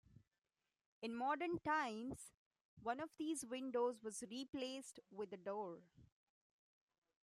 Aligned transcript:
In 1.03 1.13
modern 1.13 1.59
times, 1.59 2.31
one 2.81 2.99
of 2.99 3.11
these 3.19 3.45
windows 3.45 4.01
was 4.01 4.23
replaced 4.31 4.99
with 5.11 5.31
a 5.31 5.37
door. 5.37 5.77